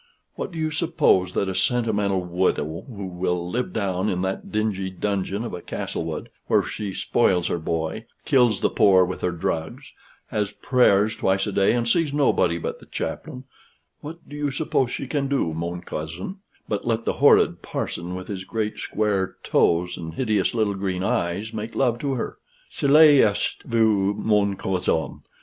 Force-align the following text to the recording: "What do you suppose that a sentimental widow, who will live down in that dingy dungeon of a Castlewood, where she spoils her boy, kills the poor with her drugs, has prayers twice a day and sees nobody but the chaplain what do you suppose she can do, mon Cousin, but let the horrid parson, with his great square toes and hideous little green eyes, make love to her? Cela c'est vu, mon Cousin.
"What 0.33 0.51
do 0.51 0.57
you 0.57 0.71
suppose 0.71 1.35
that 1.35 1.47
a 1.47 1.53
sentimental 1.53 2.21
widow, 2.25 2.85
who 2.87 3.05
will 3.05 3.47
live 3.47 3.71
down 3.71 4.09
in 4.09 4.23
that 4.23 4.51
dingy 4.51 4.89
dungeon 4.89 5.43
of 5.43 5.53
a 5.53 5.61
Castlewood, 5.61 6.29
where 6.47 6.63
she 6.63 6.91
spoils 6.91 7.49
her 7.49 7.59
boy, 7.59 8.05
kills 8.25 8.61
the 8.61 8.71
poor 8.71 9.05
with 9.05 9.21
her 9.21 9.29
drugs, 9.31 9.91
has 10.29 10.49
prayers 10.53 11.15
twice 11.15 11.45
a 11.45 11.51
day 11.51 11.73
and 11.73 11.87
sees 11.87 12.13
nobody 12.15 12.57
but 12.57 12.79
the 12.79 12.87
chaplain 12.87 13.43
what 13.99 14.27
do 14.27 14.35
you 14.35 14.49
suppose 14.49 14.89
she 14.89 15.05
can 15.05 15.27
do, 15.27 15.53
mon 15.53 15.81
Cousin, 15.81 16.37
but 16.67 16.83
let 16.87 17.05
the 17.05 17.21
horrid 17.21 17.61
parson, 17.61 18.15
with 18.15 18.27
his 18.27 18.43
great 18.43 18.79
square 18.79 19.35
toes 19.43 19.97
and 19.99 20.15
hideous 20.15 20.55
little 20.55 20.73
green 20.73 21.03
eyes, 21.03 21.53
make 21.53 21.75
love 21.75 21.99
to 21.99 22.13
her? 22.13 22.39
Cela 22.71 23.35
c'est 23.35 23.57
vu, 23.67 24.15
mon 24.15 24.55
Cousin. 24.55 25.21